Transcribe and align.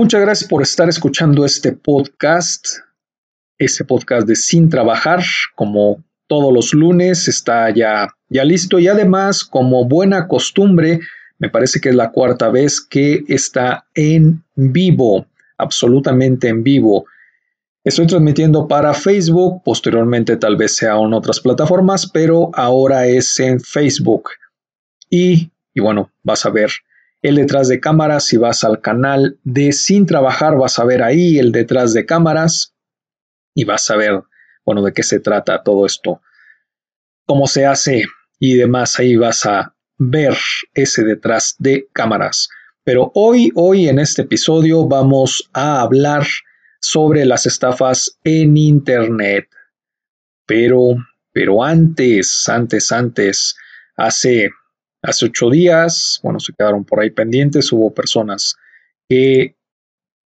Muchas 0.00 0.20
gracias 0.20 0.48
por 0.48 0.62
estar 0.62 0.88
escuchando 0.88 1.44
este 1.44 1.72
podcast, 1.72 2.64
este 3.58 3.84
podcast 3.84 4.28
de 4.28 4.36
Sin 4.36 4.70
Trabajar, 4.70 5.24
como 5.56 6.04
todos 6.28 6.54
los 6.54 6.72
lunes, 6.72 7.26
está 7.26 7.68
ya, 7.70 8.14
ya 8.28 8.44
listo 8.44 8.78
y 8.78 8.86
además, 8.86 9.42
como 9.42 9.88
buena 9.88 10.28
costumbre, 10.28 11.00
me 11.40 11.50
parece 11.50 11.80
que 11.80 11.88
es 11.88 11.96
la 11.96 12.12
cuarta 12.12 12.48
vez 12.48 12.80
que 12.80 13.24
está 13.26 13.88
en 13.92 14.44
vivo, 14.54 15.26
absolutamente 15.56 16.46
en 16.46 16.62
vivo. 16.62 17.06
Estoy 17.82 18.06
transmitiendo 18.06 18.68
para 18.68 18.94
Facebook, 18.94 19.64
posteriormente 19.64 20.36
tal 20.36 20.56
vez 20.56 20.76
sea 20.76 20.94
en 20.94 21.12
otras 21.12 21.40
plataformas, 21.40 22.08
pero 22.08 22.52
ahora 22.54 23.08
es 23.08 23.40
en 23.40 23.58
Facebook. 23.58 24.30
Y, 25.10 25.50
y 25.74 25.80
bueno, 25.80 26.12
vas 26.22 26.46
a 26.46 26.50
ver 26.50 26.70
el 27.22 27.36
detrás 27.36 27.68
de 27.68 27.80
cámaras. 27.80 28.24
Si 28.24 28.36
vas 28.36 28.64
al 28.64 28.80
canal 28.80 29.38
de 29.44 29.72
Sin 29.72 30.06
Trabajar, 30.06 30.56
vas 30.56 30.78
a 30.78 30.84
ver 30.84 31.02
ahí 31.02 31.38
el 31.38 31.52
detrás 31.52 31.92
de 31.94 32.06
cámaras 32.06 32.74
y 33.54 33.64
vas 33.64 33.90
a 33.90 33.96
ver, 33.96 34.22
bueno, 34.64 34.82
de 34.82 34.92
qué 34.92 35.02
se 35.02 35.20
trata 35.20 35.62
todo 35.62 35.86
esto, 35.86 36.20
cómo 37.26 37.46
se 37.46 37.66
hace 37.66 38.04
y 38.38 38.54
demás. 38.54 38.98
Ahí 38.98 39.16
vas 39.16 39.46
a 39.46 39.74
ver 39.98 40.36
ese 40.74 41.04
detrás 41.04 41.56
de 41.58 41.88
cámaras. 41.92 42.48
Pero 42.84 43.10
hoy, 43.14 43.50
hoy 43.54 43.88
en 43.88 43.98
este 43.98 44.22
episodio 44.22 44.86
vamos 44.86 45.50
a 45.52 45.80
hablar 45.80 46.26
sobre 46.80 47.26
las 47.26 47.44
estafas 47.46 48.18
en 48.24 48.56
Internet. 48.56 49.48
Pero, 50.46 50.94
pero 51.32 51.62
antes, 51.62 52.48
antes, 52.48 52.90
antes, 52.92 53.56
hace 53.96 54.50
Hace 55.02 55.26
ocho 55.26 55.50
días, 55.50 56.20
bueno, 56.22 56.40
se 56.40 56.52
quedaron 56.52 56.84
por 56.84 57.00
ahí 57.00 57.10
pendientes, 57.10 57.72
hubo 57.72 57.94
personas 57.94 58.56
que, 59.08 59.56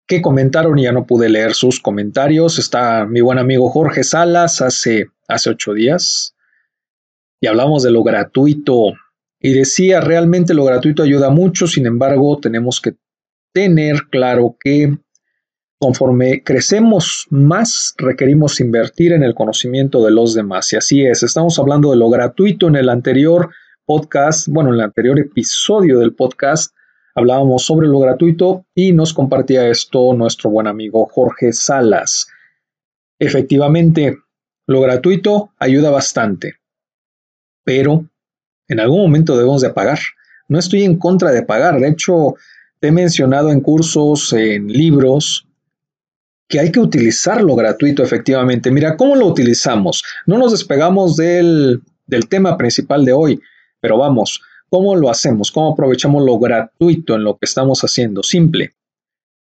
que 0.07 0.21
comentaron 0.21 0.77
y 0.77 0.83
ya 0.83 0.91
no 0.91 1.05
pude 1.05 1.29
leer 1.29 1.53
sus 1.53 1.79
comentarios. 1.79 2.59
Está 2.59 3.05
mi 3.05 3.21
buen 3.21 3.39
amigo 3.39 3.69
Jorge 3.69 4.03
Salas 4.03 4.61
hace, 4.61 5.07
hace 5.27 5.49
ocho 5.49 5.73
días 5.73 6.35
y 7.41 7.47
hablamos 7.47 7.83
de 7.83 7.91
lo 7.91 8.03
gratuito 8.03 8.93
y 9.39 9.53
decía, 9.53 10.01
realmente 10.01 10.53
lo 10.53 10.65
gratuito 10.65 11.03
ayuda 11.03 11.29
mucho, 11.29 11.65
sin 11.65 11.85
embargo, 11.85 12.39
tenemos 12.39 12.81
que 12.81 12.95
tener 13.53 14.07
claro 14.09 14.57
que 14.59 14.97
conforme 15.79 16.43
crecemos 16.43 17.25
más, 17.29 17.95
requerimos 17.97 18.59
invertir 18.59 19.13
en 19.13 19.23
el 19.23 19.33
conocimiento 19.33 20.03
de 20.03 20.11
los 20.11 20.33
demás. 20.33 20.73
Y 20.73 20.75
así 20.75 21.05
es, 21.05 21.23
estamos 21.23 21.57
hablando 21.57 21.91
de 21.91 21.95
lo 21.95 22.09
gratuito 22.09 22.67
en 22.67 22.75
el 22.75 22.89
anterior 22.89 23.49
podcast, 23.89 24.47
bueno, 24.49 24.69
en 24.69 24.75
el 24.75 24.81
anterior 24.81 25.19
episodio 25.19 25.97
del 25.97 26.13
podcast 26.13 26.75
hablábamos 27.15 27.65
sobre 27.65 27.87
lo 27.87 27.97
gratuito 27.97 28.67
y 28.75 28.91
nos 28.91 29.15
compartía 29.15 29.67
esto 29.67 30.13
nuestro 30.13 30.51
buen 30.51 30.67
amigo 30.67 31.07
Jorge 31.07 31.53
Salas. 31.53 32.27
Efectivamente, 33.17 34.19
lo 34.67 34.81
gratuito 34.81 35.53
ayuda 35.57 35.89
bastante, 35.89 36.57
pero 37.63 38.05
en 38.67 38.79
algún 38.79 39.01
momento 39.01 39.35
debemos 39.35 39.61
de 39.61 39.71
pagar. 39.71 39.97
No 40.47 40.59
estoy 40.59 40.83
en 40.83 40.99
contra 40.99 41.31
de 41.31 41.41
pagar, 41.41 41.79
de 41.79 41.87
hecho, 41.87 42.35
te 42.79 42.89
he 42.89 42.91
mencionado 42.91 43.49
en 43.49 43.59
cursos, 43.59 44.31
en 44.33 44.67
libros, 44.67 45.47
que 46.47 46.59
hay 46.59 46.71
que 46.71 46.79
utilizar 46.79 47.41
lo 47.41 47.55
gratuito 47.55 48.03
efectivamente. 48.03 48.69
Mira, 48.69 48.95
¿cómo 48.95 49.15
lo 49.15 49.25
utilizamos? 49.25 50.03
No 50.27 50.37
nos 50.37 50.51
despegamos 50.51 51.15
del, 51.15 51.81
del 52.05 52.29
tema 52.29 52.55
principal 52.55 53.03
de 53.03 53.13
hoy. 53.13 53.41
Pero 53.81 53.97
vamos, 53.97 54.41
¿cómo 54.69 54.95
lo 54.95 55.09
hacemos? 55.09 55.51
¿Cómo 55.51 55.73
aprovechamos 55.73 56.23
lo 56.23 56.37
gratuito 56.39 57.15
en 57.15 57.23
lo 57.23 57.37
que 57.37 57.45
estamos 57.45 57.81
haciendo? 57.81 58.23
Simple. 58.23 58.73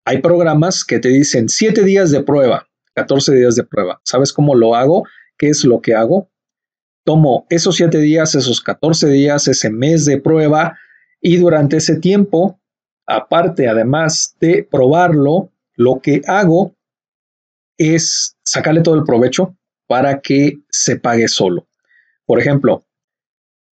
Hay 0.05 0.19
programas 0.19 0.83
que 0.83 0.99
te 0.99 1.09
dicen 1.09 1.49
7 1.49 1.83
días 1.83 2.11
de 2.11 2.23
prueba, 2.23 2.67
14 2.93 3.35
días 3.35 3.55
de 3.55 3.63
prueba. 3.63 4.01
¿Sabes 4.03 4.33
cómo 4.33 4.55
lo 4.55 4.75
hago? 4.75 5.05
¿Qué 5.37 5.49
es 5.49 5.63
lo 5.63 5.81
que 5.81 5.95
hago? 5.95 6.29
Tomo 7.05 7.45
esos 7.49 7.75
7 7.75 7.97
días, 7.99 8.35
esos 8.35 8.61
14 8.61 9.07
días, 9.09 9.47
ese 9.47 9.69
mes 9.69 10.05
de 10.05 10.19
prueba 10.19 10.77
y 11.21 11.37
durante 11.37 11.77
ese 11.77 11.97
tiempo, 11.99 12.59
aparte 13.05 13.67
además 13.67 14.35
de 14.39 14.67
probarlo, 14.69 15.51
lo 15.75 15.99
que 16.01 16.21
hago 16.27 16.75
es 17.77 18.37
sacarle 18.43 18.81
todo 18.81 18.95
el 18.95 19.03
provecho 19.03 19.55
para 19.87 20.21
que 20.21 20.59
se 20.69 20.97
pague 20.97 21.27
solo. 21.27 21.67
Por 22.25 22.39
ejemplo, 22.39 22.85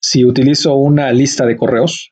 si 0.01 0.25
utilizo 0.25 0.75
una 0.75 1.11
lista 1.13 1.45
de 1.45 1.55
correos, 1.55 2.11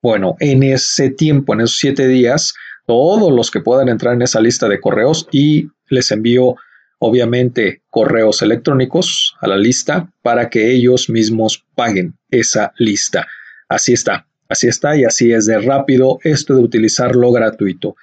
bueno, 0.00 0.36
en 0.38 0.62
ese 0.62 1.10
tiempo, 1.10 1.52
en 1.52 1.62
esos 1.62 1.78
siete 1.78 2.06
días, 2.06 2.54
todos 2.86 3.32
los 3.32 3.50
que 3.50 3.60
puedan 3.60 3.88
entrar 3.88 4.14
en 4.14 4.22
esa 4.22 4.40
lista 4.40 4.68
de 4.68 4.80
correos 4.80 5.28
y 5.32 5.68
les 5.88 6.10
envío 6.10 6.56
obviamente 6.98 7.82
correos 7.90 8.40
electrónicos 8.42 9.36
a 9.40 9.48
la 9.48 9.56
lista 9.56 10.10
para 10.22 10.48
que 10.48 10.72
ellos 10.72 11.10
mismos 11.10 11.64
paguen 11.74 12.14
esa 12.30 12.72
lista. 12.78 13.26
Así 13.68 13.92
está, 13.92 14.26
así 14.48 14.68
está 14.68 14.96
y 14.96 15.04
así 15.04 15.32
es 15.32 15.46
de 15.46 15.60
rápido 15.60 16.18
esto 16.22 16.54
de 16.54 16.62
utilizarlo 16.62 17.32
gratuito. 17.32 17.96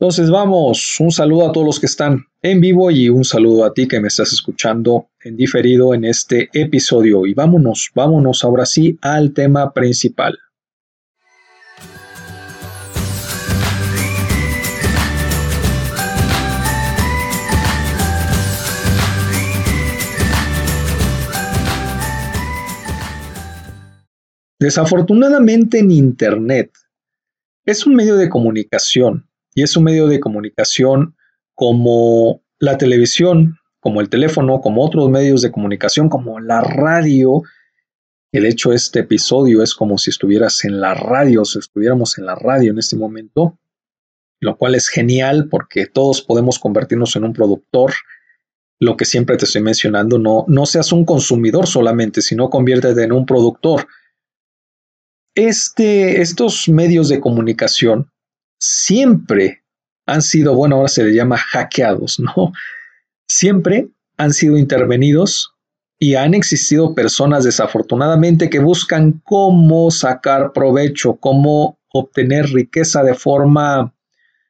Entonces 0.00 0.28
vamos, 0.28 0.96
un 0.98 1.12
saludo 1.12 1.48
a 1.48 1.52
todos 1.52 1.66
los 1.66 1.78
que 1.78 1.86
están 1.86 2.26
en 2.42 2.60
vivo 2.60 2.90
y 2.90 3.08
un 3.08 3.22
saludo 3.22 3.64
a 3.64 3.72
ti 3.72 3.86
que 3.86 4.00
me 4.00 4.08
estás 4.08 4.32
escuchando 4.32 5.10
en 5.22 5.36
diferido 5.36 5.94
en 5.94 6.04
este 6.04 6.50
episodio. 6.52 7.26
Y 7.26 7.34
vámonos, 7.34 7.92
vámonos 7.94 8.42
ahora 8.42 8.66
sí 8.66 8.98
al 9.02 9.32
tema 9.32 9.72
principal. 9.72 10.36
Desafortunadamente 24.58 25.78
en 25.78 25.92
Internet 25.92 26.72
es 27.64 27.86
un 27.86 27.94
medio 27.94 28.16
de 28.16 28.28
comunicación 28.28 29.28
y 29.54 29.62
es 29.62 29.76
un 29.76 29.84
medio 29.84 30.08
de 30.08 30.20
comunicación 30.20 31.16
como 31.54 32.42
la 32.58 32.76
televisión, 32.76 33.58
como 33.78 34.00
el 34.00 34.08
teléfono, 34.08 34.60
como 34.60 34.84
otros 34.84 35.08
medios 35.08 35.42
de 35.42 35.52
comunicación, 35.52 36.08
como 36.08 36.40
la 36.40 36.60
radio. 36.60 37.42
El 38.32 38.46
hecho, 38.46 38.72
este 38.72 39.00
episodio 39.00 39.62
es 39.62 39.74
como 39.74 39.96
si 39.98 40.10
estuvieras 40.10 40.64
en 40.64 40.80
la 40.80 40.94
radio, 40.94 41.44
si 41.44 41.60
estuviéramos 41.60 42.18
en 42.18 42.26
la 42.26 42.34
radio 42.34 42.72
en 42.72 42.78
este 42.78 42.96
momento, 42.96 43.58
lo 44.40 44.56
cual 44.56 44.74
es 44.74 44.88
genial 44.88 45.48
porque 45.48 45.86
todos 45.86 46.20
podemos 46.22 46.58
convertirnos 46.58 47.14
en 47.14 47.24
un 47.24 47.32
productor. 47.32 47.92
Lo 48.80 48.96
que 48.96 49.04
siempre 49.04 49.36
te 49.36 49.44
estoy 49.44 49.62
mencionando, 49.62 50.18
no, 50.18 50.44
no 50.48 50.66
seas 50.66 50.90
un 50.90 51.04
consumidor 51.04 51.68
solamente, 51.68 52.22
sino 52.22 52.50
conviértete 52.50 53.04
en 53.04 53.12
un 53.12 53.24
productor. 53.24 53.86
Este, 55.36 56.20
estos 56.20 56.68
medios 56.68 57.08
de 57.08 57.20
comunicación 57.20 58.10
siempre 58.58 59.62
han 60.06 60.22
sido, 60.22 60.54
bueno, 60.54 60.76
ahora 60.76 60.88
se 60.88 61.04
le 61.04 61.14
llama 61.14 61.38
hackeados, 61.38 62.20
¿no? 62.20 62.52
Siempre 63.26 63.88
han 64.16 64.32
sido 64.32 64.56
intervenidos 64.58 65.54
y 65.98 66.14
han 66.16 66.34
existido 66.34 66.94
personas 66.94 67.44
desafortunadamente 67.44 68.50
que 68.50 68.58
buscan 68.58 69.22
cómo 69.24 69.90
sacar 69.90 70.52
provecho, 70.52 71.16
cómo 71.16 71.78
obtener 71.88 72.46
riqueza 72.46 73.02
de 73.02 73.14
forma 73.14 73.94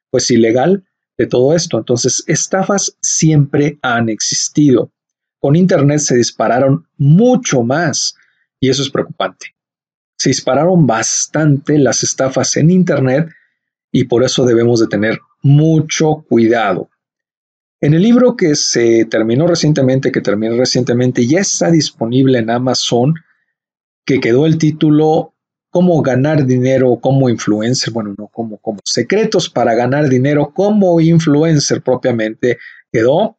pues 0.09 0.29
ilegal 0.31 0.83
de 1.17 1.27
todo 1.27 1.55
esto. 1.55 1.77
Entonces, 1.77 2.23
estafas 2.27 2.97
siempre 3.01 3.77
han 3.81 4.09
existido. 4.09 4.91
Con 5.39 5.55
Internet 5.55 5.99
se 5.99 6.15
dispararon 6.15 6.87
mucho 6.97 7.63
más 7.63 8.15
y 8.59 8.69
eso 8.69 8.81
es 8.81 8.89
preocupante. 8.89 9.55
Se 10.17 10.29
dispararon 10.29 10.87
bastante 10.87 11.77
las 11.77 12.03
estafas 12.03 12.57
en 12.57 12.71
Internet 12.71 13.29
y 13.95 14.03
por 14.03 14.25
eso 14.25 14.43
debemos 14.43 14.81
de 14.81 14.87
tener 14.87 15.21
mucho 15.41 16.25
cuidado. 16.27 16.89
En 17.79 17.93
el 17.93 18.01
libro 18.01 18.35
que 18.35 18.53
se 18.55 19.05
terminó 19.05 19.47
recientemente, 19.47 20.11
que 20.11 20.19
terminó 20.19 20.57
recientemente, 20.57 21.25
ya 21.25 21.39
está 21.39 21.71
disponible 21.71 22.39
en 22.39 22.49
Amazon, 22.49 23.13
que 24.05 24.19
quedó 24.19 24.47
el 24.47 24.57
título 24.57 25.33
Cómo 25.69 26.01
ganar 26.01 26.45
dinero 26.45 26.99
como 27.01 27.29
influencer, 27.29 27.93
bueno, 27.93 28.13
no 28.17 28.27
como, 28.27 28.57
como 28.57 28.79
secretos 28.83 29.49
para 29.49 29.73
ganar 29.75 30.09
dinero 30.09 30.51
como 30.53 30.99
influencer 30.99 31.81
propiamente 31.81 32.57
quedó. 32.91 33.37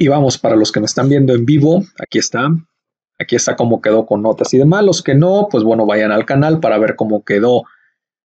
Y 0.00 0.08
vamos, 0.08 0.36
para 0.36 0.56
los 0.56 0.72
que 0.72 0.80
me 0.80 0.86
están 0.86 1.08
viendo 1.08 1.32
en 1.32 1.46
vivo, 1.46 1.84
aquí 2.00 2.18
está. 2.18 2.48
Aquí 3.20 3.36
está 3.36 3.54
cómo 3.54 3.80
quedó 3.80 4.04
con 4.04 4.22
notas 4.22 4.52
y 4.52 4.58
demás. 4.58 4.84
Los 4.84 5.00
que 5.00 5.14
no, 5.14 5.46
pues 5.48 5.62
bueno, 5.62 5.86
vayan 5.86 6.10
al 6.10 6.26
canal 6.26 6.58
para 6.58 6.76
ver 6.78 6.96
cómo 6.96 7.22
quedó 7.24 7.62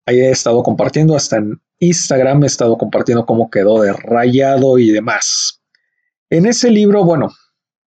Ahí 0.05 0.19
he 0.19 0.31
estado 0.31 0.63
compartiendo, 0.63 1.15
hasta 1.15 1.37
en 1.37 1.61
Instagram 1.79 2.43
he 2.43 2.47
estado 2.47 2.77
compartiendo 2.77 3.25
cómo 3.25 3.49
quedó 3.49 3.81
de 3.81 3.93
rayado 3.93 4.77
y 4.77 4.91
demás. 4.91 5.61
En 6.29 6.45
ese 6.45 6.71
libro, 6.71 7.03
bueno, 7.03 7.31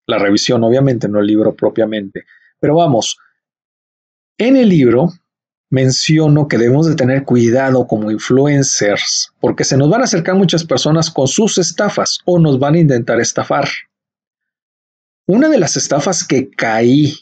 la 0.06 0.18
revisión 0.18 0.62
obviamente, 0.64 1.08
no 1.08 1.20
el 1.20 1.26
libro 1.26 1.54
propiamente, 1.54 2.24
pero 2.60 2.76
vamos, 2.76 3.16
en 4.38 4.56
el 4.56 4.68
libro 4.68 5.10
menciono 5.70 6.46
que 6.46 6.56
debemos 6.58 6.86
de 6.86 6.94
tener 6.94 7.24
cuidado 7.24 7.86
como 7.86 8.10
influencers 8.10 9.32
porque 9.40 9.64
se 9.64 9.76
nos 9.76 9.90
van 9.90 10.02
a 10.02 10.04
acercar 10.04 10.36
muchas 10.36 10.64
personas 10.64 11.10
con 11.10 11.26
sus 11.26 11.58
estafas 11.58 12.18
o 12.24 12.38
nos 12.38 12.58
van 12.58 12.74
a 12.74 12.78
intentar 12.78 13.20
estafar. 13.20 13.68
Una 15.26 15.48
de 15.48 15.58
las 15.58 15.76
estafas 15.76 16.24
que 16.24 16.50
caí, 16.50 17.14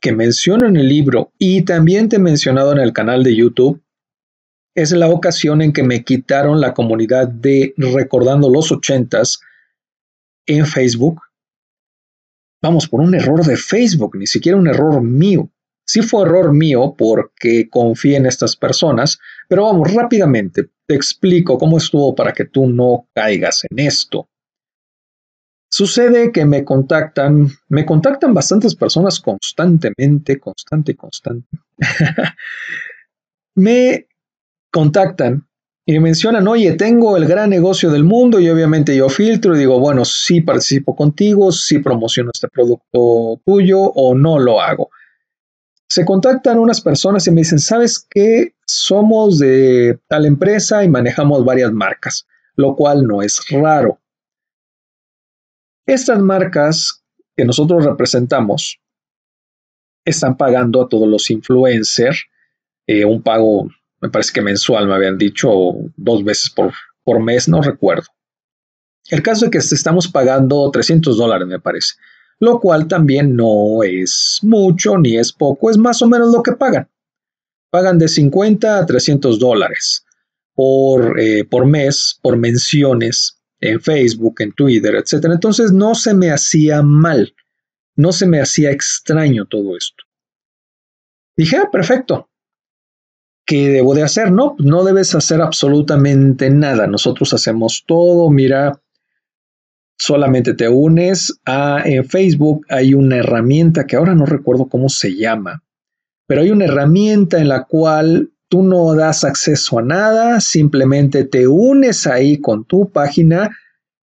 que 0.00 0.12
menciono 0.12 0.66
en 0.66 0.76
el 0.76 0.88
libro 0.88 1.32
y 1.38 1.62
también 1.62 2.08
te 2.08 2.16
he 2.16 2.18
mencionado 2.18 2.72
en 2.72 2.78
el 2.78 2.92
canal 2.92 3.22
de 3.22 3.36
YouTube, 3.36 3.80
es 4.74 4.92
la 4.92 5.08
ocasión 5.08 5.62
en 5.62 5.72
que 5.72 5.82
me 5.82 6.04
quitaron 6.04 6.60
la 6.60 6.74
comunidad 6.74 7.28
de 7.28 7.74
Recordando 7.76 8.50
los 8.50 8.70
ochentas 8.72 9.40
en 10.46 10.66
Facebook. 10.66 11.20
Vamos, 12.62 12.88
por 12.88 13.00
un 13.00 13.14
error 13.14 13.44
de 13.44 13.56
Facebook, 13.56 14.16
ni 14.16 14.26
siquiera 14.26 14.58
un 14.58 14.68
error 14.68 15.00
mío. 15.02 15.50
Sí 15.86 16.02
fue 16.02 16.22
error 16.22 16.52
mío 16.52 16.94
porque 16.96 17.68
confié 17.68 18.16
en 18.16 18.26
estas 18.26 18.54
personas, 18.54 19.18
pero 19.48 19.64
vamos, 19.64 19.92
rápidamente 19.92 20.70
te 20.86 20.94
explico 20.94 21.58
cómo 21.58 21.78
estuvo 21.78 22.14
para 22.14 22.32
que 22.32 22.44
tú 22.44 22.68
no 22.68 23.08
caigas 23.14 23.64
en 23.70 23.78
esto. 23.78 24.28
Sucede 25.68 26.32
que 26.32 26.44
me 26.44 26.64
contactan, 26.64 27.48
me 27.68 27.86
contactan 27.86 28.34
bastantes 28.34 28.74
personas 28.74 29.20
constantemente, 29.20 30.40
constante, 30.40 30.96
constante. 30.96 31.48
me 33.54 34.08
contactan 34.70 35.46
y 35.86 35.94
me 35.94 36.00
mencionan, 36.00 36.46
oye, 36.46 36.72
tengo 36.74 37.16
el 37.16 37.26
gran 37.26 37.50
negocio 37.50 37.90
del 37.90 38.04
mundo 38.04 38.38
y 38.38 38.48
obviamente 38.48 38.96
yo 38.96 39.08
filtro 39.08 39.56
y 39.56 39.58
digo, 39.58 39.80
bueno, 39.80 40.04
sí 40.04 40.40
participo 40.40 40.94
contigo, 40.94 41.50
sí 41.52 41.78
promociono 41.78 42.30
este 42.32 42.48
producto 42.48 43.40
tuyo 43.44 43.80
o 43.80 44.14
no 44.14 44.38
lo 44.38 44.60
hago 44.60 44.90
se 45.90 46.04
contactan 46.04 46.60
unas 46.60 46.80
personas 46.80 47.26
y 47.26 47.32
me 47.32 47.40
dicen, 47.40 47.58
¿sabes 47.58 48.06
qué? 48.08 48.54
Somos 48.64 49.40
de 49.40 49.98
tal 50.06 50.24
empresa 50.24 50.84
y 50.84 50.88
manejamos 50.88 51.44
varias 51.44 51.72
marcas, 51.72 52.28
lo 52.54 52.76
cual 52.76 53.08
no 53.08 53.22
es 53.22 53.44
raro. 53.50 54.00
Estas 55.84 56.20
marcas 56.20 57.04
que 57.36 57.44
nosotros 57.44 57.84
representamos 57.84 58.80
están 60.04 60.36
pagando 60.36 60.80
a 60.80 60.88
todos 60.88 61.08
los 61.08 61.28
influencers 61.28 62.26
eh, 62.86 63.04
un 63.04 63.20
pago, 63.20 63.68
me 64.00 64.10
parece 64.10 64.32
que 64.32 64.42
mensual, 64.42 64.86
me 64.86 64.94
habían 64.94 65.18
dicho 65.18 65.50
dos 65.96 66.24
veces 66.24 66.50
por, 66.50 66.72
por 67.04 67.20
mes, 67.20 67.48
no 67.48 67.62
recuerdo. 67.62 68.06
El 69.08 69.22
caso 69.22 69.46
es 69.46 69.50
que 69.50 69.58
estamos 69.58 70.08
pagando 70.08 70.70
300 70.70 71.16
dólares, 71.16 71.48
me 71.48 71.60
parece 71.60 71.94
lo 72.40 72.58
cual 72.58 72.88
también 72.88 73.36
no 73.36 73.82
es 73.84 74.40
mucho 74.42 74.96
ni 74.96 75.16
es 75.16 75.32
poco, 75.32 75.70
es 75.70 75.76
más 75.76 76.02
o 76.02 76.08
menos 76.08 76.32
lo 76.32 76.42
que 76.42 76.52
pagan. 76.52 76.88
Pagan 77.70 77.98
de 77.98 78.08
50 78.08 78.78
a 78.78 78.86
300 78.86 79.38
dólares 79.38 80.04
por, 80.54 81.20
eh, 81.20 81.44
por 81.44 81.66
mes, 81.66 82.18
por 82.22 82.36
menciones 82.36 83.38
en 83.60 83.80
Facebook, 83.80 84.36
en 84.40 84.52
Twitter, 84.52 84.94
etc. 84.94 85.26
Entonces 85.26 85.70
no 85.70 85.94
se 85.94 86.14
me 86.14 86.30
hacía 86.30 86.82
mal, 86.82 87.34
no 87.94 88.10
se 88.10 88.26
me 88.26 88.40
hacía 88.40 88.70
extraño 88.70 89.44
todo 89.44 89.76
esto. 89.76 90.02
Dije, 91.36 91.58
ah, 91.58 91.68
perfecto. 91.70 92.29
¿Qué 93.46 93.68
debo 93.68 93.94
de 93.94 94.02
hacer? 94.02 94.30
No, 94.30 94.54
no 94.58 94.84
debes 94.84 95.14
hacer 95.14 95.40
absolutamente 95.40 96.50
nada. 96.50 96.86
Nosotros 96.86 97.32
hacemos 97.34 97.84
todo. 97.86 98.30
Mira, 98.30 98.80
solamente 100.00 100.54
te 100.54 100.68
unes 100.68 101.40
a 101.44 101.82
en 101.84 102.06
Facebook 102.06 102.64
hay 102.70 102.94
una 102.94 103.16
herramienta 103.16 103.86
que 103.86 103.96
ahora 103.96 104.14
no 104.14 104.24
recuerdo 104.24 104.66
cómo 104.66 104.88
se 104.88 105.14
llama, 105.14 105.62
pero 106.26 106.40
hay 106.40 106.50
una 106.50 106.64
herramienta 106.64 107.38
en 107.38 107.48
la 107.48 107.64
cual 107.64 108.30
tú 108.48 108.62
no 108.62 108.94
das 108.94 109.24
acceso 109.24 109.78
a 109.78 109.82
nada, 109.82 110.40
simplemente 110.40 111.24
te 111.24 111.46
unes 111.46 112.06
ahí 112.06 112.40
con 112.40 112.64
tu 112.64 112.90
página 112.90 113.50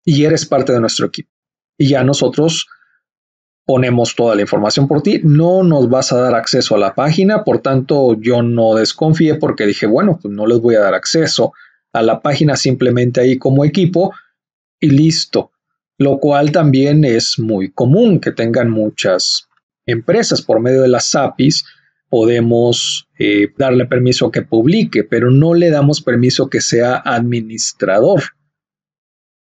y 0.04 0.24
eres 0.24 0.46
parte 0.46 0.72
de 0.72 0.80
nuestro 0.80 1.06
equipo. 1.06 1.30
Y 1.76 1.88
ya 1.88 2.02
nosotros 2.02 2.66
ponemos 3.66 4.14
toda 4.14 4.34
la 4.34 4.42
información 4.42 4.86
por 4.88 5.02
ti, 5.02 5.20
no 5.22 5.62
nos 5.62 5.88
vas 5.88 6.12
a 6.12 6.20
dar 6.20 6.34
acceso 6.34 6.74
a 6.74 6.78
la 6.78 6.94
página, 6.94 7.44
por 7.44 7.60
tanto 7.60 8.20
yo 8.20 8.42
no 8.42 8.74
desconfié 8.74 9.36
porque 9.36 9.66
dije, 9.66 9.86
bueno, 9.86 10.18
pues 10.20 10.32
no 10.34 10.46
les 10.46 10.60
voy 10.60 10.74
a 10.74 10.80
dar 10.80 10.94
acceso 10.94 11.52
a 11.92 12.02
la 12.02 12.20
página 12.20 12.56
simplemente 12.56 13.20
ahí 13.20 13.38
como 13.38 13.64
equipo 13.64 14.12
y 14.80 14.90
listo 14.90 15.52
lo 15.98 16.18
cual 16.18 16.52
también 16.52 17.04
es 17.04 17.38
muy 17.38 17.70
común 17.70 18.20
que 18.20 18.32
tengan 18.32 18.70
muchas 18.70 19.48
empresas 19.86 20.42
por 20.42 20.60
medio 20.60 20.82
de 20.82 20.88
las 20.88 21.14
APIs. 21.14 21.64
Podemos 22.08 23.08
eh, 23.18 23.48
darle 23.56 23.86
permiso 23.86 24.26
a 24.26 24.32
que 24.32 24.42
publique, 24.42 25.04
pero 25.04 25.30
no 25.30 25.54
le 25.54 25.70
damos 25.70 26.00
permiso 26.00 26.48
que 26.48 26.60
sea 26.60 26.96
administrador. 26.96 28.22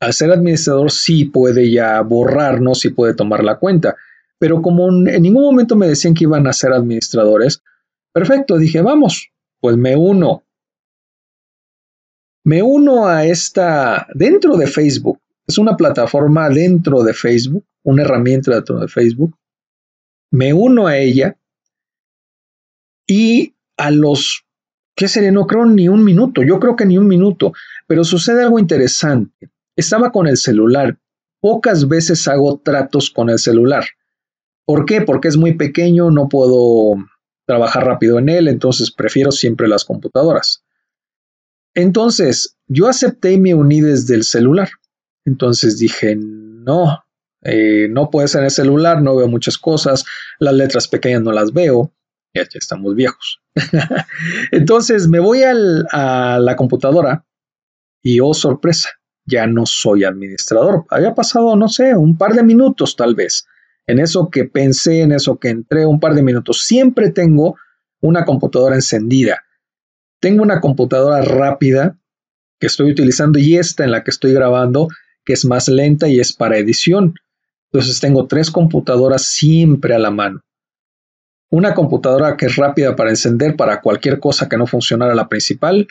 Al 0.04 0.12
ser 0.12 0.32
administrador 0.32 0.92
sí 0.92 1.24
puede 1.24 1.72
ya 1.72 2.02
borrarnos 2.02 2.84
y 2.84 2.90
puede 2.90 3.14
tomar 3.14 3.42
la 3.42 3.58
cuenta, 3.58 3.96
pero 4.38 4.62
como 4.62 4.90
en 4.90 5.22
ningún 5.22 5.44
momento 5.44 5.78
me 5.78 5.88
decían 5.88 6.14
que 6.14 6.26
iban 6.26 6.46
a 6.46 6.52
ser 6.52 6.74
administradores, 6.74 7.64
perfecto, 8.12 8.58
dije, 8.58 8.82
vamos, 8.82 9.30
pues 9.62 9.78
me 9.78 9.96
uno. 9.96 10.44
Me 12.44 12.62
uno 12.62 13.08
a 13.08 13.26
esta, 13.26 14.06
dentro 14.14 14.58
de 14.58 14.68
Facebook, 14.68 15.22
es 15.48 15.58
una 15.58 15.78
plataforma 15.78 16.50
dentro 16.50 17.02
de 17.04 17.14
Facebook, 17.14 17.64
una 17.84 18.02
herramienta 18.02 18.54
dentro 18.54 18.80
de 18.80 18.90
Facebook. 18.90 19.38
Me 20.32 20.54
uno 20.54 20.88
a 20.88 20.98
ella 20.98 21.38
y 23.08 23.56
a 23.78 23.90
los, 23.90 24.44
¿qué 24.98 25.08
sería? 25.08 25.32
No 25.32 25.48
creo 25.48 25.66
ni 25.66 25.88
un 25.88 26.04
minuto, 26.04 26.44
yo 26.44 26.60
creo 26.60 26.76
que 26.76 26.86
ni 26.86 26.98
un 26.98 27.08
minuto, 27.08 27.54
pero 27.88 28.04
sucede 28.04 28.44
algo 28.44 28.60
interesante. 28.60 29.53
Estaba 29.76 30.12
con 30.12 30.28
el 30.28 30.38
celular. 30.38 30.98
Pocas 31.42 31.88
veces 31.88 32.28
hago 32.28 32.62
tratos 32.64 33.10
con 33.10 33.30
el 33.30 33.40
celular. 33.40 33.86
¿Por 34.66 34.86
qué? 34.86 35.02
Porque 35.02 35.28
es 35.28 35.38
muy 35.38 35.56
pequeño, 35.56 36.10
no 36.10 36.30
puedo 36.30 36.96
trabajar 37.46 37.86
rápido 37.86 38.20
en 38.20 38.30
él, 38.30 38.48
entonces 38.48 38.92
prefiero 38.92 39.32
siempre 39.32 39.68
las 39.68 39.84
computadoras. 39.84 40.64
Entonces, 41.74 42.58
yo 42.68 42.88
acepté 42.88 43.34
y 43.34 43.40
me 43.40 43.54
uní 43.54 43.82
desde 43.82 44.16
el 44.16 44.24
celular. 44.24 44.70
Entonces 45.26 45.78
dije, 45.80 46.16
no, 46.18 47.04
eh, 47.42 47.88
no 47.90 48.10
puede 48.10 48.28
ser 48.28 48.44
el 48.44 48.52
celular, 48.52 49.02
no 49.02 49.16
veo 49.16 49.28
muchas 49.28 49.58
cosas, 49.58 50.06
las 50.40 50.54
letras 50.54 50.88
pequeñas 50.88 51.24
no 51.24 51.32
las 51.32 51.52
veo, 51.52 51.94
ya, 52.34 52.44
estamos 52.54 52.96
viejos. 52.96 53.42
Entonces 54.52 55.08
me 55.08 55.20
voy 55.20 55.44
a 55.44 55.54
la 55.54 56.56
computadora 56.56 57.26
y 58.02 58.20
oh 58.20 58.34
sorpresa, 58.34 58.90
ya 59.26 59.48
no 59.48 59.66
soy 59.66 60.04
administrador. 60.04 60.86
Había 60.90 61.14
pasado, 61.16 61.56
no 61.56 61.70
sé, 61.70 61.96
un 61.96 62.18
par 62.18 62.34
de 62.34 62.44
minutos 62.44 62.96
tal 62.96 63.16
vez. 63.16 63.46
En 63.88 64.00
eso 64.00 64.30
que 64.30 64.46
pensé, 64.46 65.02
en 65.02 65.12
eso 65.12 65.38
que 65.38 65.50
entré, 65.50 65.86
un 65.86 66.00
par 66.00 66.14
de 66.14 66.24
minutos. 66.24 66.66
Siempre 66.66 67.12
tengo 67.12 67.58
una 68.02 68.26
computadora 68.26 68.76
encendida. 68.76 69.44
Tengo 70.20 70.44
una 70.44 70.62
computadora 70.62 71.22
rápida 71.22 71.98
que 72.60 72.68
estoy 72.68 72.92
utilizando 72.92 73.40
y 73.40 73.58
esta 73.58 73.84
en 73.84 73.92
la 73.92 74.04
que 74.04 74.12
estoy 74.12 74.34
grabando 74.34 74.88
que 75.26 75.34
es 75.34 75.46
más 75.46 75.68
lenta 75.68 76.08
y 76.08 76.20
es 76.20 76.34
para 76.34 76.58
edición. 76.58 77.16
Entonces 77.72 78.00
tengo 78.00 78.28
tres 78.28 78.52
computadoras 78.52 79.26
siempre 79.26 79.96
a 79.96 80.00
la 80.00 80.12
mano. 80.12 80.42
Una 81.50 81.74
computadora 81.74 82.36
que 82.36 82.48
es 82.48 82.56
rápida 82.56 82.96
para 82.96 83.10
encender 83.10 83.56
para 83.56 83.82
cualquier 83.82 84.20
cosa 84.20 84.50
que 84.50 84.58
no 84.58 84.68
funcionara 84.68 85.16
la 85.16 85.30
principal, 85.30 85.88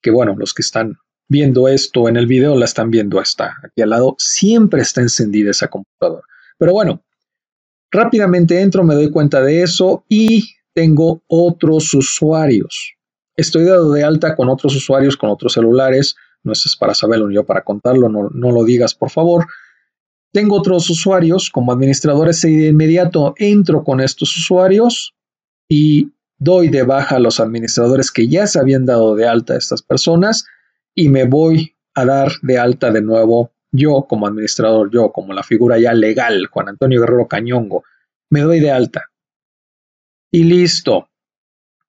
que 0.00 0.10
bueno, 0.10 0.34
los 0.36 0.54
que 0.54 0.62
están 0.62 0.98
viendo 1.28 1.68
esto 1.68 2.08
en 2.08 2.16
el 2.16 2.26
video 2.26 2.56
la 2.56 2.64
están 2.64 2.90
viendo 2.90 3.20
hasta 3.20 3.54
aquí 3.62 3.82
al 3.82 3.90
lado, 3.90 4.16
siempre 4.18 4.80
está 4.80 5.02
encendida 5.02 5.50
esa 5.50 5.68
computadora. 5.68 6.22
Pero 6.58 6.72
bueno, 6.72 7.04
rápidamente 7.90 8.60
entro, 8.60 8.82
me 8.82 8.94
doy 8.94 9.10
cuenta 9.10 9.42
de 9.42 9.62
eso 9.62 10.04
y 10.08 10.48
tengo 10.74 11.22
otros 11.26 11.92
usuarios. 11.94 12.94
Estoy 13.36 13.64
dado 13.64 13.92
de 13.92 14.02
alta 14.02 14.34
con 14.34 14.48
otros 14.48 14.74
usuarios, 14.74 15.16
con 15.16 15.30
otros 15.30 15.52
celulares, 15.52 16.16
no 16.42 16.52
es 16.52 16.76
para 16.76 16.94
saberlo 16.94 17.28
ni 17.28 17.34
yo 17.34 17.44
para 17.44 17.62
contarlo, 17.62 18.08
no, 18.08 18.30
no 18.32 18.50
lo 18.50 18.64
digas 18.64 18.94
por 18.94 19.10
favor. 19.10 19.46
Tengo 20.32 20.56
otros 20.56 20.88
usuarios 20.90 21.50
como 21.50 21.72
administradores 21.72 22.42
y 22.44 22.56
de 22.56 22.68
inmediato 22.68 23.34
entro 23.38 23.84
con 23.84 24.00
estos 24.00 24.36
usuarios 24.36 25.14
y 25.68 26.12
doy 26.38 26.68
de 26.68 26.84
baja 26.84 27.16
a 27.16 27.20
los 27.20 27.40
administradores 27.40 28.10
que 28.10 28.28
ya 28.28 28.46
se 28.46 28.58
habían 28.58 28.86
dado 28.86 29.14
de 29.14 29.26
alta 29.26 29.54
a 29.54 29.58
estas 29.58 29.82
personas 29.82 30.44
y 30.98 31.08
me 31.08 31.24
voy 31.24 31.76
a 31.94 32.04
dar 32.04 32.32
de 32.42 32.58
alta 32.58 32.90
de 32.90 33.00
nuevo 33.00 33.52
yo 33.70 34.06
como 34.08 34.26
administrador, 34.26 34.90
yo 34.90 35.12
como 35.12 35.32
la 35.32 35.44
figura 35.44 35.78
ya 35.78 35.92
legal, 35.92 36.46
Juan 36.46 36.70
Antonio 36.70 37.00
Guerrero 37.00 37.28
Cañongo, 37.28 37.84
me 38.30 38.40
doy 38.40 38.58
de 38.58 38.72
alta. 38.72 39.06
Y 40.32 40.42
listo. 40.42 41.08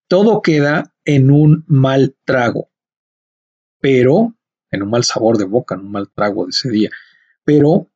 Todo 0.08 0.44
queda 0.44 0.94
en 1.06 1.32
un 1.32 1.64
mal 1.68 2.16
trago. 2.24 2.70
Pero 3.80 4.36
en 4.70 4.84
un 4.84 4.92
mal 4.92 5.04
sabor 5.04 5.38
de 5.38 5.46
boca, 5.46 5.74
en 5.74 5.82
un 5.82 5.92
mal 5.92 6.12
trago 6.14 6.46
de 6.46 6.52
ese 6.52 6.70
día. 6.70 6.92
Pero 7.44 7.90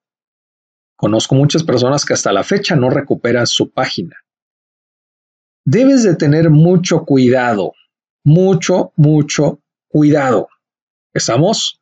conozco 0.95 1.35
muchas 1.35 1.63
personas 1.63 2.05
que 2.05 2.13
hasta 2.13 2.33
la 2.33 2.43
fecha 2.43 2.75
no 2.75 2.89
recuperan 2.89 3.45
su 3.45 3.71
página. 3.71 4.17
Debes 5.63 6.03
de 6.03 6.15
tener 6.15 6.49
mucho 6.49 7.05
cuidado 7.05 7.73
mucho, 8.23 8.93
mucho 8.95 9.61
cuidado. 9.87 10.47
¿Estamos? 11.13 11.79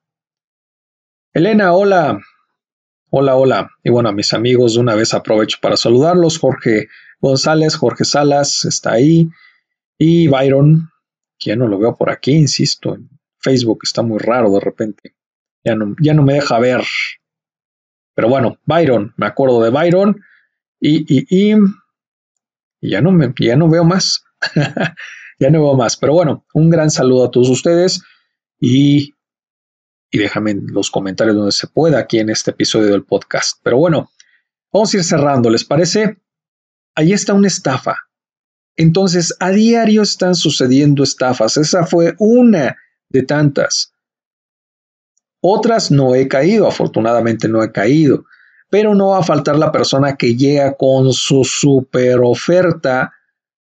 Elena, 1.31 1.73
hola. 1.73 2.19
Hola, 3.09 3.35
hola. 3.37 3.71
Y 3.81 3.89
bueno, 3.89 4.09
a 4.09 4.11
mis 4.11 4.33
amigos, 4.33 4.73
de 4.73 4.81
una 4.81 4.93
vez 4.93 5.13
aprovecho 5.13 5.57
para 5.61 5.77
saludarlos. 5.77 6.37
Jorge 6.37 6.89
González, 7.21 7.77
Jorge 7.77 8.03
Salas 8.03 8.65
está 8.65 8.91
ahí. 8.91 9.29
Y 9.97 10.27
Byron, 10.27 10.89
que 11.39 11.51
ya 11.51 11.55
no 11.55 11.69
lo 11.69 11.79
veo 11.79 11.95
por 11.95 12.09
aquí, 12.09 12.33
insisto, 12.33 12.93
en 12.93 13.09
Facebook 13.37 13.79
está 13.83 14.01
muy 14.01 14.19
raro 14.19 14.51
de 14.51 14.59
repente. 14.59 15.15
Ya 15.63 15.75
no, 15.75 15.95
ya 16.01 16.13
no 16.13 16.23
me 16.23 16.33
deja 16.33 16.59
ver. 16.59 16.83
Pero 18.13 18.27
bueno, 18.27 18.57
Byron, 18.65 19.13
me 19.15 19.27
acuerdo 19.27 19.63
de 19.63 19.69
Byron. 19.69 20.21
Y, 20.77 21.05
y, 21.07 21.25
y, 21.29 21.55
ya, 22.81 23.01
no 23.01 23.13
me, 23.13 23.33
ya 23.39 23.55
no 23.55 23.69
veo 23.69 23.85
más. 23.85 24.25
ya 25.39 25.49
no 25.49 25.61
veo 25.61 25.75
más. 25.75 25.95
Pero 25.95 26.11
bueno, 26.11 26.45
un 26.53 26.69
gran 26.69 26.91
saludo 26.91 27.25
a 27.25 27.31
todos 27.31 27.49
ustedes. 27.49 28.03
Y 28.59 29.15
y 30.11 30.19
déjame 30.19 30.51
en 30.51 30.67
los 30.67 30.91
comentarios 30.91 31.35
donde 31.35 31.53
se 31.53 31.67
pueda 31.67 31.99
aquí 31.99 32.19
en 32.19 32.29
este 32.29 32.51
episodio 32.51 32.91
del 32.91 33.05
podcast. 33.05 33.59
Pero 33.63 33.77
bueno, 33.77 34.11
vamos 34.71 34.93
a 34.93 34.97
ir 34.97 35.03
cerrando, 35.03 35.49
¿les 35.49 35.63
parece? 35.63 36.21
Ahí 36.95 37.13
está 37.13 37.33
una 37.33 37.47
estafa. 37.47 37.97
Entonces, 38.75 39.35
a 39.39 39.51
diario 39.51 40.01
están 40.01 40.35
sucediendo 40.35 41.03
estafas. 41.03 41.55
Esa 41.55 41.85
fue 41.85 42.15
una 42.19 42.77
de 43.09 43.23
tantas. 43.23 43.93
Otras 45.41 45.91
no 45.91 46.13
he 46.13 46.27
caído, 46.27 46.67
afortunadamente 46.67 47.47
no 47.47 47.63
he 47.63 47.71
caído, 47.71 48.25
pero 48.69 48.93
no 48.93 49.09
va 49.09 49.19
a 49.19 49.23
faltar 49.23 49.57
la 49.57 49.71
persona 49.71 50.15
que 50.15 50.35
llega 50.35 50.75
con 50.75 51.13
su 51.13 51.43
super 51.43 52.19
oferta, 52.19 53.13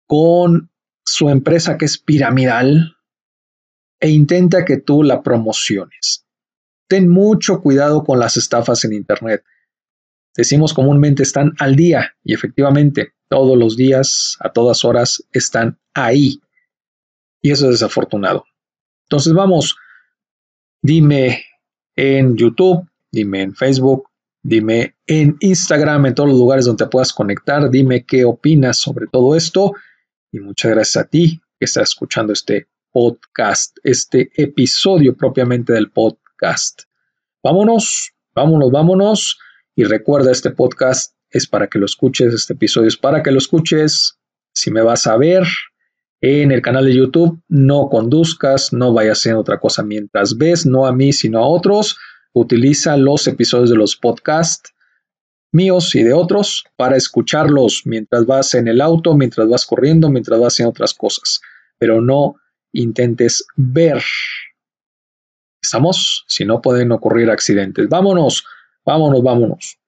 con 0.07 0.71
su 1.05 1.31
empresa 1.31 1.79
que 1.79 1.87
es 1.87 1.99
piramidal, 1.99 2.97
e 4.01 4.11
intenta 4.11 4.65
que 4.65 4.79
tú 4.79 5.03
la 5.03 5.23
promociones. 5.23 6.22
Ten 6.89 7.09
mucho 7.09 7.61
cuidado 7.61 8.05
con 8.05 8.19
las 8.19 8.37
estafas 8.37 8.85
en 8.85 8.93
Internet. 8.93 9.45
Decimos 10.37 10.73
comúnmente 10.73 11.23
están 11.23 11.53
al 11.59 11.77
día 11.77 12.15
y 12.23 12.35
efectivamente 12.35 13.15
todos 13.29 13.57
los 13.57 13.77
días, 13.77 14.37
a 14.41 14.53
todas 14.53 14.85
horas, 14.85 15.25
están 15.33 15.79
ahí. 15.95 16.41
Y 17.41 17.51
eso 17.51 17.67
es 17.67 17.73
desafortunado. 17.73 18.45
Entonces 19.07 19.33
vamos, 19.33 19.77
dime 20.83 21.45
en 21.97 22.37
YouTube, 22.37 22.89
dime 23.11 23.43
en 23.43 23.55
Facebook, 23.55 24.09
dime 24.43 24.97
en 25.07 25.37
Instagram, 25.41 26.07
en 26.07 26.15
todos 26.15 26.31
los 26.31 26.39
lugares 26.39 26.65
donde 26.65 26.85
te 26.85 26.91
puedas 26.91 27.13
conectar, 27.13 27.71
dime 27.71 28.05
qué 28.05 28.25
opinas 28.25 28.79
sobre 28.79 29.07
todo 29.07 29.37
esto. 29.37 29.73
Y 30.31 30.41
muchas 30.41 30.73
gracias 30.73 31.05
a 31.05 31.09
ti 31.09 31.41
que 31.59 31.65
estás 31.65 31.91
escuchando 31.91 32.33
este 32.33 32.69
podcast, 32.91 33.77
este 33.83 34.31
episodio 34.35 35.17
propiamente 35.17 35.73
del 35.73 35.91
Vámonos, 37.43 38.13
vámonos, 38.35 38.71
vámonos. 38.71 39.39
Y 39.77 39.85
recuerda, 39.85 40.31
este 40.31 40.51
podcast 40.51 41.15
es 41.31 41.47
para 41.47 41.69
que 41.69 41.79
lo 41.79 41.87
escuches, 41.87 42.35
este 42.35 42.55
episodio 42.55 42.89
es 42.89 42.97
para 42.97 43.23
que 43.23 43.31
lo 43.31 43.39
escuches. 43.39 44.19
Si 44.55 44.71
me 44.71 44.83
vas 44.83 45.07
a 45.07 45.17
ver 45.17 45.45
en 46.21 46.53
el 46.53 46.61
canal 46.61 46.85
de 46.85 46.95
YouTube, 46.95 47.41
no 47.49 47.89
conduzcas, 47.89 48.73
no 48.73 48.93
vayas 48.93 49.19
haciendo 49.19 49.41
otra 49.41 49.59
cosa 49.59 49.83
mientras 49.83 50.37
ves, 50.37 50.67
no 50.67 50.87
a 50.87 50.93
mí, 50.93 51.13
sino 51.13 51.39
a 51.39 51.47
otros. 51.47 51.97
Utiliza 52.35 52.97
los 52.97 53.27
episodios 53.27 53.71
de 53.71 53.77
los 53.77 53.97
podcasts 53.97 54.73
míos 55.53 55.95
y 55.95 56.03
de 56.03 56.15
otros 56.15 56.65
para 56.77 56.97
escucharlos 56.97 57.83
mientras 57.85 58.25
vas 58.27 58.55
en 58.55 58.69
el 58.69 58.81
auto, 58.81 59.15
mientras 59.15 59.49
vas 59.49 59.67
corriendo, 59.67 60.09
mientras 60.09 60.41
vas 60.41 60.55
haciendo 60.55 60.71
otras 60.71 60.95
cosas. 60.95 61.41
Pero 61.79 62.01
no 62.01 62.37
intentes 62.73 63.45
ver 63.57 64.03
Estamos, 65.63 66.25
si 66.27 66.45
no 66.45 66.61
pueden 66.61 66.91
ocurrir 66.93 67.31
accidentes. 67.31 67.89
Vámonos, 67.89 68.45
vámonos, 68.85 69.23
vámonos. 69.23 69.79